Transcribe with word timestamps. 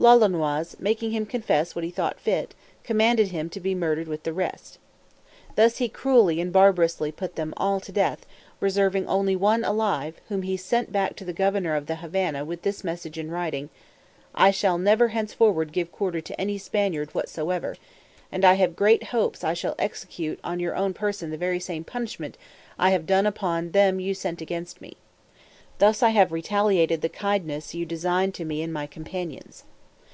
Lolonois, 0.00 0.74
making 0.80 1.12
him 1.12 1.24
confess 1.24 1.76
what 1.76 1.84
he 1.84 1.90
thought 1.92 2.18
fit, 2.18 2.52
commanded 2.82 3.28
him 3.28 3.48
to 3.50 3.60
be 3.60 3.76
murdered 3.76 4.08
with 4.08 4.24
the 4.24 4.32
rest. 4.32 4.78
Thus 5.54 5.76
he 5.76 5.88
cruelly 5.88 6.40
and 6.40 6.52
barbarously 6.52 7.12
put 7.12 7.36
them 7.36 7.54
all 7.56 7.78
to 7.78 7.92
death, 7.92 8.26
reserving 8.58 9.06
only 9.06 9.36
one 9.36 9.62
alive, 9.62 10.20
whom 10.28 10.42
he 10.42 10.56
sent 10.56 10.90
back 10.90 11.14
to 11.14 11.24
the 11.24 11.32
governor 11.32 11.76
of 11.76 11.86
the 11.86 11.94
Havannah, 11.94 12.44
with 12.44 12.62
this 12.62 12.82
message 12.82 13.16
in 13.18 13.30
writing: 13.30 13.70
"I 14.34 14.50
shall 14.50 14.78
never 14.78 15.08
henceforward 15.08 15.72
give 15.72 15.92
quarter 15.92 16.20
to 16.20 16.40
any 16.40 16.58
Spaniard 16.58 17.14
whatsoever; 17.14 17.76
and 18.32 18.44
I 18.44 18.54
have 18.54 18.74
great 18.74 19.04
hopes 19.04 19.44
I 19.44 19.54
shall 19.54 19.76
execute 19.78 20.40
on 20.42 20.58
your 20.60 20.74
own 20.74 20.92
person 20.92 21.30
the 21.30 21.38
very 21.38 21.60
same 21.60 21.84
punishment 21.84 22.36
I 22.80 22.90
have 22.90 23.06
done 23.06 23.26
upon 23.26 23.70
them 23.70 24.00
you 24.00 24.12
sent 24.12 24.42
against 24.42 24.80
me. 24.80 24.96
Thus 25.78 26.02
I 26.02 26.08
have 26.10 26.32
retaliated 26.32 27.00
the 27.00 27.08
kindness 27.08 27.74
you 27.76 27.86
designed 27.86 28.34
to 28.34 28.44
me 28.44 28.60
and 28.60 28.72
my 28.72 28.88
companions." 28.88 29.62